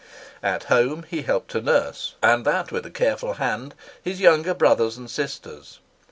At 0.41 0.63
home 0.63 1.03
he 1.07 1.21
helped 1.21 1.51
to 1.51 1.61
nurse, 1.61 2.15
and 2.23 2.43
that 2.43 2.71
with 2.71 2.87
a 2.87 2.89
careful 2.89 3.33
hand, 3.33 3.75
his 4.01 4.19
younger 4.19 4.55
brothers 4.55 4.97
and 4.97 5.07
sisters. 5.07 5.77